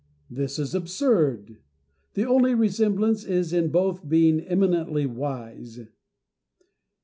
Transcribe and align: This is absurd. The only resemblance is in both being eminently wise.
This 0.31 0.57
is 0.57 0.73
absurd. 0.73 1.59
The 2.15 2.25
only 2.25 2.55
resemblance 2.55 3.23
is 3.23 3.53
in 3.53 3.69
both 3.69 4.09
being 4.09 4.39
eminently 4.41 5.05
wise. 5.05 5.79